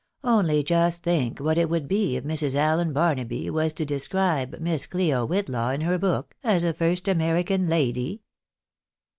[0.23, 2.55] Only just think what it would be if Mrs.
[2.55, 7.11] Allen Barnaby was to describe Miss Clio Whitlaw in her book as a first rate
[7.13, 8.23] American lady